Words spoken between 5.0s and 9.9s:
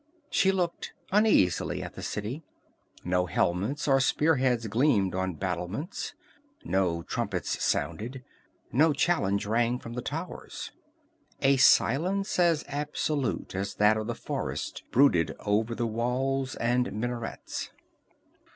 on battlements, no trumpets sounded, no challenge rang